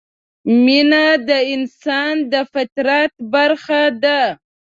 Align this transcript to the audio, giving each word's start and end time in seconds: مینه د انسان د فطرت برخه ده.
مینه 0.63 1.05
د 1.29 1.31
انسان 1.53 2.15
د 2.31 2.33
فطرت 2.53 3.13
برخه 3.33 3.81
ده. 4.03 4.21